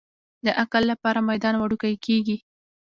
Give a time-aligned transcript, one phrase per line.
[0.45, 2.37] د عقل لپاره میدان وړوکی کېږي.